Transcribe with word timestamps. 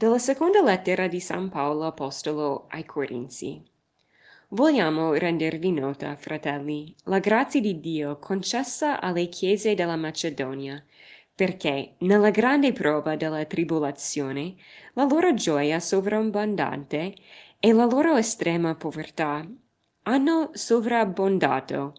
Dalla 0.00 0.16
seconda 0.16 0.62
lettera 0.62 1.08
di 1.08 1.20
San 1.20 1.50
Paolo 1.50 1.84
Apostolo 1.84 2.64
ai 2.70 2.86
Corinzi. 2.86 3.62
Vogliamo 4.48 5.12
rendervi 5.12 5.72
nota, 5.72 6.16
fratelli, 6.16 6.94
la 7.04 7.18
grazia 7.18 7.60
di 7.60 7.80
Dio 7.80 8.18
concessa 8.18 8.98
alle 8.98 9.28
chiese 9.28 9.74
della 9.74 9.96
Macedonia, 9.96 10.82
perché 11.34 11.96
nella 11.98 12.30
grande 12.30 12.72
prova 12.72 13.14
della 13.14 13.44
tribolazione 13.44 14.54
la 14.94 15.04
loro 15.04 15.34
gioia 15.34 15.78
sovrabbondante 15.78 17.14
e 17.60 17.72
la 17.74 17.84
loro 17.84 18.16
estrema 18.16 18.74
povertà 18.76 19.46
hanno 20.04 20.48
sovrabbondato 20.54 21.92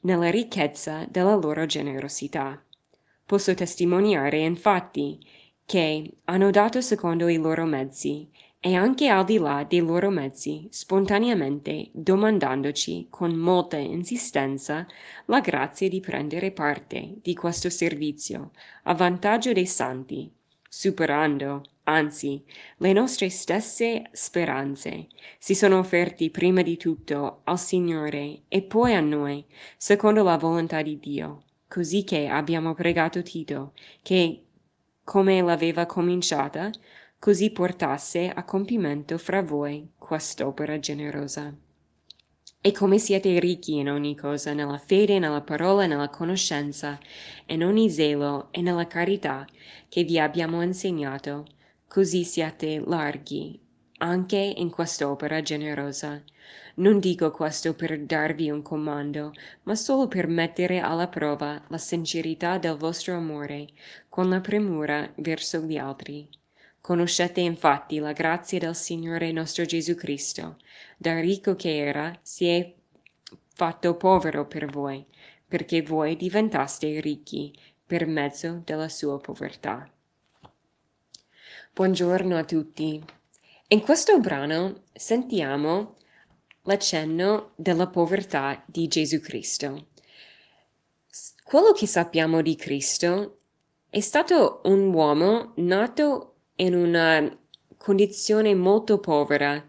nella 0.00 0.30
ricchezza 0.30 1.04
della 1.10 1.34
loro 1.34 1.66
generosità. 1.66 2.58
Posso 3.26 3.52
testimoniare, 3.52 4.38
infatti, 4.38 5.18
che 5.66 6.10
hanno 6.24 6.50
dato 6.50 6.80
secondo 6.80 7.28
i 7.28 7.36
loro 7.36 7.64
mezzi 7.64 8.28
e 8.66 8.74
anche 8.74 9.08
al 9.08 9.26
di 9.26 9.36
là 9.36 9.62
dei 9.68 9.80
loro 9.80 10.08
mezzi, 10.08 10.66
spontaneamente 10.70 11.90
domandandoci 11.92 13.08
con 13.10 13.34
molta 13.34 13.76
insistenza 13.76 14.86
la 15.26 15.40
grazia 15.40 15.86
di 15.88 16.00
prendere 16.00 16.50
parte 16.50 17.16
di 17.20 17.34
questo 17.34 17.68
servizio 17.68 18.52
a 18.84 18.94
vantaggio 18.94 19.52
dei 19.52 19.66
santi, 19.66 20.32
superando, 20.66 21.62
anzi, 21.84 22.42
le 22.78 22.92
nostre 22.94 23.28
stesse 23.28 24.08
speranze, 24.12 25.08
si 25.38 25.54
sono 25.54 25.78
offerti 25.78 26.30
prima 26.30 26.62
di 26.62 26.78
tutto 26.78 27.42
al 27.44 27.58
Signore 27.58 28.44
e 28.48 28.62
poi 28.62 28.94
a 28.94 29.00
noi, 29.00 29.44
secondo 29.76 30.22
la 30.22 30.38
volontà 30.38 30.80
di 30.80 30.98
Dio, 30.98 31.42
così 31.68 32.02
che 32.02 32.28
abbiamo 32.28 32.72
pregato 32.72 33.22
Tito, 33.22 33.74
che, 34.00 34.43
come 35.04 35.40
l'aveva 35.42 35.86
cominciata, 35.86 36.70
così 37.18 37.50
portasse 37.50 38.30
a 38.30 38.42
compimento 38.44 39.18
fra 39.18 39.42
voi 39.42 39.88
quest'opera 39.96 40.78
generosa. 40.78 41.54
E 42.60 42.72
come 42.72 42.98
siete 42.98 43.38
ricchi 43.38 43.76
in 43.76 43.90
ogni 43.90 44.16
cosa, 44.16 44.54
nella 44.54 44.78
fede, 44.78 45.18
nella 45.18 45.42
parola, 45.42 45.86
nella 45.86 46.08
conoscenza, 46.08 46.98
in 47.46 47.62
ogni 47.62 47.90
zelo 47.90 48.48
e 48.50 48.62
nella 48.62 48.86
carità 48.86 49.46
che 49.88 50.02
vi 50.02 50.18
abbiamo 50.18 50.62
insegnato, 50.62 51.46
così 51.86 52.24
siate 52.24 52.82
larghi 52.84 53.63
anche 54.04 54.36
in 54.36 54.68
quest'opera 54.68 55.40
generosa. 55.40 56.22
Non 56.76 56.98
dico 56.98 57.30
questo 57.30 57.74
per 57.74 57.98
darvi 58.00 58.50
un 58.50 58.60
comando, 58.60 59.32
ma 59.62 59.74
solo 59.74 60.08
per 60.08 60.26
mettere 60.26 60.78
alla 60.80 61.08
prova 61.08 61.62
la 61.68 61.78
sincerità 61.78 62.58
del 62.58 62.76
vostro 62.76 63.14
amore 63.14 63.68
con 64.10 64.28
la 64.28 64.40
premura 64.40 65.10
verso 65.16 65.60
gli 65.60 65.78
altri. 65.78 66.28
Conoscete 66.82 67.40
infatti 67.40 67.98
la 67.98 68.12
grazia 68.12 68.58
del 68.58 68.76
Signore 68.76 69.32
nostro 69.32 69.64
Gesù 69.64 69.94
Cristo. 69.94 70.58
Da 70.98 71.18
ricco 71.18 71.56
che 71.56 71.74
era, 71.78 72.14
si 72.20 72.46
è 72.46 72.74
fatto 73.54 73.96
povero 73.96 74.46
per 74.46 74.66
voi, 74.66 75.02
perché 75.48 75.80
voi 75.80 76.14
diventaste 76.16 77.00
ricchi 77.00 77.56
per 77.86 78.06
mezzo 78.06 78.60
della 78.66 78.90
sua 78.90 79.18
povertà. 79.18 79.90
Buongiorno 81.72 82.36
a 82.36 82.44
tutti. 82.44 83.02
In 83.74 83.80
questo 83.80 84.20
brano 84.20 84.84
sentiamo 84.92 85.96
l'accenno 86.62 87.54
della 87.56 87.88
povertà 87.88 88.62
di 88.68 88.86
Gesù 88.86 89.18
Cristo. 89.18 89.88
Quello 91.42 91.72
che 91.72 91.88
sappiamo 91.88 92.40
di 92.40 92.54
Cristo 92.54 93.40
è 93.90 93.98
stato 93.98 94.60
un 94.66 94.94
uomo 94.94 95.54
nato 95.56 96.34
in 96.54 96.76
una 96.76 97.36
condizione 97.76 98.54
molto 98.54 99.00
povera. 99.00 99.66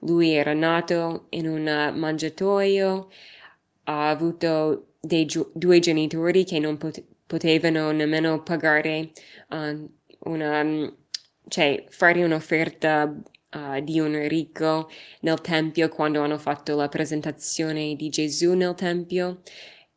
Lui 0.00 0.32
era 0.32 0.52
nato 0.52 1.24
in 1.30 1.48
un 1.48 1.94
mangiatoio, 1.96 3.08
ha 3.84 4.10
avuto 4.10 4.96
giu- 5.00 5.50
due 5.54 5.78
genitori 5.78 6.44
che 6.44 6.58
non 6.58 6.76
pot- 6.76 7.02
potevano 7.26 7.90
nemmeno 7.90 8.42
pagare 8.42 9.12
uh, 9.48 9.90
una, 10.24 10.94
cioè 11.48 11.86
fare 11.88 12.22
un'offerta 12.22 13.18
uh, 13.56 13.80
di 13.82 13.98
un 14.00 14.26
ricco 14.28 14.88
nel 15.20 15.40
tempio 15.40 15.88
quando 15.88 16.22
hanno 16.22 16.38
fatto 16.38 16.76
la 16.76 16.88
presentazione 16.88 17.94
di 17.96 18.08
Gesù 18.08 18.54
nel 18.54 18.74
tempio. 18.74 19.40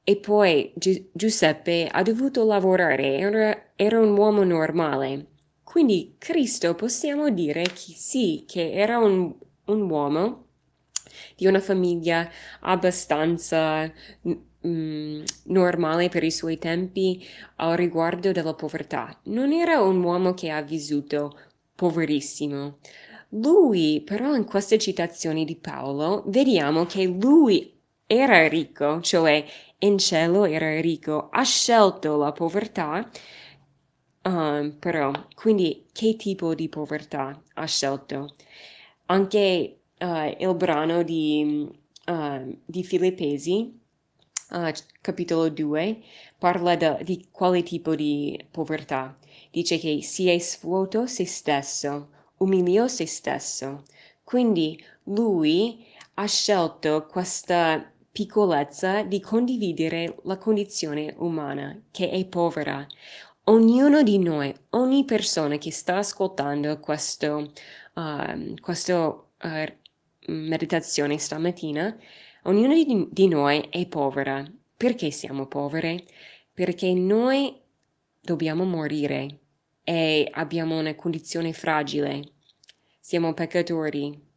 E 0.03 0.17
poi 0.17 0.71
Gi- 0.75 1.09
Giuseppe 1.13 1.87
ha 1.91 2.01
dovuto 2.01 2.43
lavorare, 2.45 3.17
era, 3.17 3.71
era 3.75 3.99
un 3.99 4.17
uomo 4.17 4.43
normale 4.43 5.27
quindi 5.63 6.15
Cristo 6.17 6.73
possiamo 6.73 7.29
dire 7.29 7.61
che 7.61 7.93
sì, 7.95 8.43
che 8.47 8.71
era 8.71 8.97
un, 8.97 9.31
un 9.65 9.81
uomo 9.89 10.47
di 11.35 11.45
una 11.45 11.59
famiglia 11.59 12.27
abbastanza 12.61 13.91
mm, 14.67 15.23
normale 15.45 16.09
per 16.09 16.23
i 16.23 16.31
suoi 16.31 16.57
tempi 16.57 17.23
al 17.57 17.77
riguardo 17.77 18.31
della 18.31 18.55
povertà. 18.55 19.19
Non 19.25 19.51
era 19.51 19.81
un 19.81 20.01
uomo 20.03 20.33
che 20.33 20.49
ha 20.49 20.61
vissuto 20.61 21.37
poverissimo. 21.75 22.79
Lui, 23.29 24.01
però, 24.01 24.35
in 24.35 24.45
queste 24.45 24.77
citazioni 24.77 25.45
di 25.45 25.55
Paolo, 25.55 26.23
vediamo 26.27 26.85
che 26.85 27.05
lui 27.05 27.79
era 28.05 28.47
ricco, 28.47 29.01
cioè 29.01 29.45
in 29.79 29.97
cielo 29.97 30.45
era 30.45 30.79
ricco, 30.81 31.29
ha 31.29 31.43
scelto 31.43 32.17
la 32.17 32.31
povertà 32.31 33.09
Uh, 34.21 34.77
però, 34.79 35.11
quindi 35.33 35.85
che 35.93 36.15
tipo 36.17 36.53
di 36.53 36.67
povertà 36.67 37.41
ha 37.53 37.65
scelto? 37.65 38.35
Anche 39.05 39.79
uh, 39.97 40.35
il 40.37 40.55
brano 40.55 41.03
di, 41.03 41.67
uh, 42.07 42.59
di 42.65 42.83
Filippesi, 42.83 43.79
capitolo 45.01 45.49
2, 45.49 46.01
parla 46.37 46.75
da, 46.75 46.99
di 47.01 47.27
quale 47.31 47.63
tipo 47.63 47.95
di 47.95 48.37
povertà. 48.51 49.17
Dice 49.51 49.77
che 49.79 50.01
si 50.01 50.27
è 50.27 50.37
svuoto 50.39 51.07
se 51.07 51.25
stesso, 51.25 52.09
umiliò 52.39 52.87
se 52.87 53.05
stesso. 53.07 53.83
Quindi 54.23 54.83
lui 55.05 55.85
ha 56.15 56.25
scelto 56.25 57.05
questa 57.05 57.91
piccolezza 58.11 59.03
di 59.03 59.21
condividere 59.21 60.17
la 60.23 60.37
condizione 60.37 61.13
umana, 61.17 61.79
che 61.91 62.09
è 62.09 62.25
povera 62.25 62.85
ognuno 63.45 64.03
di 64.03 64.19
noi, 64.19 64.53
ogni 64.71 65.05
persona 65.05 65.57
che 65.57 65.71
sta 65.71 65.97
ascoltando 65.97 66.79
questo, 66.79 67.51
uh, 67.95 68.53
questo 68.61 69.31
uh, 69.41 70.31
meditazione 70.31 71.17
stamattina, 71.17 71.95
ognuno 72.43 72.73
di, 72.73 73.07
di 73.11 73.27
noi 73.27 73.65
è 73.69 73.85
povera. 73.87 74.45
Perché 74.77 75.11
siamo 75.11 75.47
povere? 75.47 76.05
Perché 76.53 76.93
noi 76.93 77.53
dobbiamo 78.21 78.63
morire 78.63 79.39
e 79.89 80.29
abbiamo 80.33 80.77
una 80.77 80.93
condizione 80.93 81.51
fragile. 81.51 82.21
Siamo 82.99 83.33
peccatori. 83.33 84.27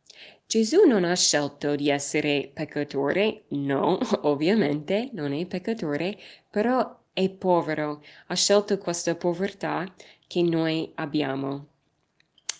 Gesù 0.47 0.87
non 0.87 1.05
ha 1.05 1.15
scelto 1.15 1.77
di 1.77 1.91
essere 1.91 2.51
peccatore, 2.51 3.43
no, 3.49 3.99
ovviamente 4.25 5.11
non 5.13 5.35
è 5.35 5.45
peccatore, 5.45 6.19
però 6.49 7.01
è 7.13 7.29
povero, 7.29 8.03
ha 8.29 8.35
scelto 8.35 8.79
questa 8.79 9.15
povertà 9.15 9.85
che 10.27 10.41
noi 10.41 10.91
abbiamo. 10.95 11.67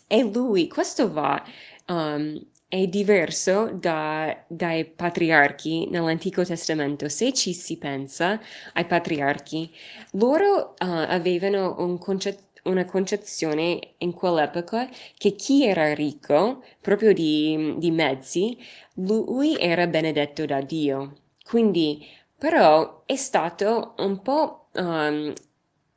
E 0.07 0.25
lui, 0.25 0.69
questo 0.69 1.11
va, 1.11 1.43
um, 1.87 2.39
è 2.69 2.87
diverso 2.89 3.71
da, 3.73 4.45
dai 4.47 4.85
patriarchi 4.85 5.89
nell'Antico 5.89 6.45
Testamento. 6.45 7.09
Se 7.09 7.33
ci 7.33 7.55
si 7.55 7.79
pensa 7.79 8.39
ai 8.75 8.85
patriarchi, 8.85 9.75
loro 10.13 10.75
uh, 10.79 11.05
avevano 11.09 11.77
un 11.79 11.97
concetto 11.97 12.52
una 12.65 12.85
concezione 12.85 13.95
in 13.99 14.13
quell'epoca 14.13 14.89
che 15.17 15.33
chi 15.35 15.65
era 15.65 15.95
ricco, 15.95 16.63
proprio 16.81 17.13
di, 17.13 17.75
di 17.79 17.91
mezzi, 17.91 18.57
lui 18.95 19.57
era 19.59 19.87
benedetto 19.87 20.45
da 20.47 20.61
Dio. 20.61 21.17
Quindi 21.45 22.07
però 22.43 23.05
è 23.07 23.15
stato 23.17 23.95
un 23.99 24.21
po' 24.21 24.67
um, 24.75 25.33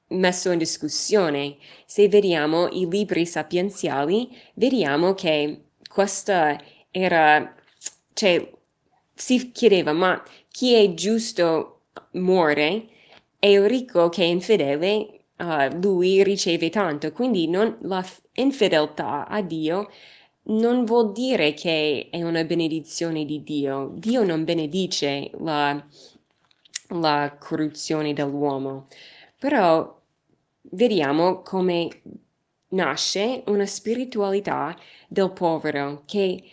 messo 0.10 0.52
in 0.52 0.60
discussione. 0.60 1.58
Se 1.86 2.08
vediamo 2.08 2.68
i 2.68 2.88
libri 2.88 3.26
sapienziali, 3.26 4.30
vediamo 4.54 5.14
che 5.14 5.70
questa 5.90 6.62
era, 6.92 7.56
cioè, 8.14 8.52
si 9.14 9.52
chiedeva, 9.52 9.92
ma 9.94 10.22
chi 10.50 10.74
è 10.74 10.94
giusto 10.94 11.82
muore 12.12 12.90
e 13.40 13.52
il 13.52 13.68
ricco 13.68 14.10
che 14.10 14.24
è 14.24 14.28
infedele, 14.28 15.25
uh, 15.38 15.80
lui 15.82 16.24
riceve 16.24 16.70
tanto. 16.70 17.12
Quindi 17.12 17.48
non, 17.48 17.78
la 17.82 18.06
infedeltà 18.34 19.28
a 19.28 19.42
Dio 19.42 19.90
non 20.48 20.86
vuol 20.86 21.12
dire 21.12 21.54
che 21.54 22.08
è 22.12 22.22
una 22.24 22.44
benedizione 22.44 23.26
di 23.26 23.44
Dio. 23.44 23.92
Dio 23.96 24.24
non 24.24 24.44
benedice 24.44 25.32
la 25.40 25.84
la 26.90 27.36
corruzione 27.40 28.14
dell'uomo. 28.14 28.88
Però 29.40 30.02
vediamo 30.72 31.42
come 31.42 32.02
nasce 32.70 33.44
una 33.48 33.66
spiritualità 33.66 34.76
del 35.08 35.32
povero 35.32 36.04
che 36.06 36.44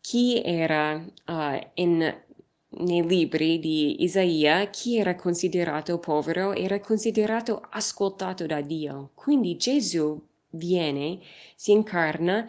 chi 0.00 0.42
era 0.42 0.94
uh, 1.26 1.70
in, 1.74 2.22
nei 2.78 3.06
libri 3.06 3.58
di 3.58 4.02
Isaia, 4.02 4.68
chi 4.70 4.98
era 4.98 5.14
considerato 5.14 5.98
povero 5.98 6.52
era 6.52 6.80
considerato 6.80 7.62
ascoltato 7.70 8.46
da 8.46 8.60
Dio. 8.60 9.10
Quindi 9.14 9.56
Gesù 9.56 10.20
viene, 10.50 11.20
si 11.54 11.72
incarna 11.72 12.48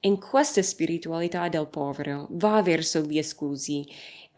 in 0.00 0.18
questa 0.18 0.62
spiritualità 0.62 1.48
del 1.48 1.68
povero, 1.68 2.28
va 2.30 2.62
verso 2.62 3.00
gli 3.00 3.18
esclusi, 3.18 3.86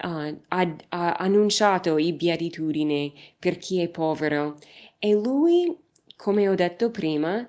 uh, 0.05 0.38
ha, 0.49 0.76
ha 0.88 1.14
annunciato 1.14 1.99
i 1.99 2.12
beatitudini 2.12 3.12
per 3.38 3.58
chi 3.58 3.81
è 3.81 3.88
povero 3.88 4.56
e 4.99 5.12
lui, 5.12 5.76
come 6.17 6.49
ho 6.49 6.55
detto 6.55 6.90
prima, 6.90 7.49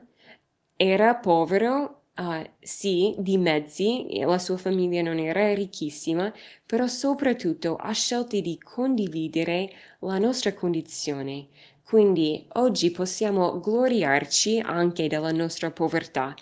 era 0.76 1.16
povero 1.16 1.99
Uh, 2.20 2.44
sì, 2.60 3.16
di 3.18 3.38
mezzi, 3.38 4.20
la 4.26 4.38
sua 4.40 4.58
famiglia 4.58 5.02
non 5.02 5.20
era 5.20 5.54
ricchissima, 5.54 6.34
però 6.66 6.86
soprattutto 6.86 7.78
ha 7.78 7.94
scelto 7.94 8.38
di 8.42 8.60
condividere 8.60 9.72
la 10.00 10.18
nostra 10.18 10.54
condizione. 10.54 11.48
Quindi 11.82 12.46
oggi 12.56 12.92
possiamo 12.92 13.62
gloriarci 13.62 14.60
anche 14.60 15.08
della 15.08 15.32
nostra 15.32 15.72
povertà. 15.72 16.36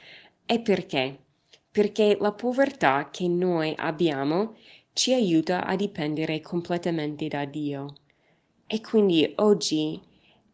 E 0.47 0.59
perché? 0.62 1.19
Perché 1.69 2.18
la 2.19 2.31
povertà 2.31 3.09
che 3.12 3.27
noi 3.27 3.71
abbiamo 3.77 4.56
ci 4.94 5.13
aiuta 5.13 5.63
a 5.63 5.75
dipendere 5.75 6.41
completamente 6.41 7.27
da 7.27 7.45
Dio. 7.45 7.94
E 8.65 8.81
quindi 8.81 9.31
oggi 9.35 10.01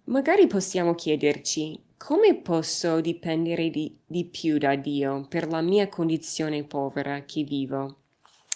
magari 0.06 0.48
possiamo 0.48 0.96
chiederci 0.96 1.80
come 2.06 2.36
posso 2.36 3.00
dipendere 3.00 3.70
di, 3.70 3.98
di 4.06 4.26
più 4.26 4.58
da 4.58 4.76
Dio 4.76 5.26
per 5.30 5.48
la 5.48 5.62
mia 5.62 5.88
condizione 5.88 6.66
povera 6.66 7.24
che 7.24 7.44
vivo? 7.44 8.00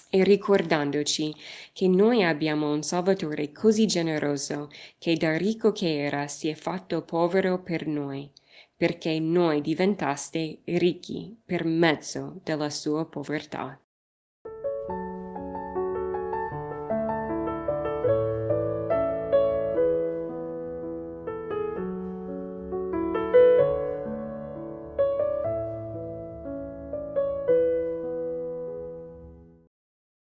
E 0.09 0.21
ricordandoci 0.25 1.33
che 1.71 1.87
noi 1.87 2.25
abbiamo 2.25 2.73
un 2.73 2.83
Salvatore 2.83 3.53
così 3.53 3.85
generoso 3.85 4.69
che 4.97 5.15
da 5.15 5.37
ricco 5.37 5.71
che 5.71 5.97
era 5.97 6.27
si 6.27 6.49
è 6.49 6.55
fatto 6.55 7.03
povero 7.03 7.63
per 7.63 7.87
noi, 7.87 8.29
perché 8.75 9.17
noi 9.17 9.61
diventaste 9.61 10.59
ricchi 10.65 11.33
per 11.45 11.63
mezzo 11.63 12.41
della 12.43 12.69
sua 12.69 13.05
povertà. 13.05 13.79